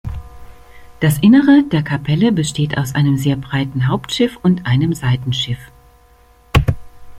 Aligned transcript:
Das 0.99 1.19
Innere 1.19 1.61
der 1.71 1.83
Kapelle 1.83 2.31
besteht 2.31 2.75
aus 2.75 2.95
einem 2.95 3.17
sehr 3.17 3.35
breiten 3.35 3.87
Hauptschiff 3.87 4.35
und 4.41 4.65
einem 4.65 4.93
Seitenschiff. 4.95 5.61